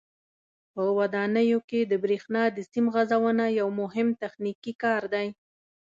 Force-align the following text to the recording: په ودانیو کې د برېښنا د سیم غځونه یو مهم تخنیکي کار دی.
په 0.73 0.81
ودانیو 0.97 1.59
کې 1.69 1.79
د 1.91 1.93
برېښنا 2.03 2.43
د 2.55 2.57
سیم 2.71 2.85
غځونه 2.95 3.43
یو 3.59 3.67
مهم 3.81 4.07
تخنیکي 4.21 4.73
کار 4.83 5.03
دی. 5.13 5.27